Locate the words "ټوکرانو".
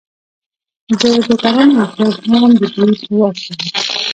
1.25-1.73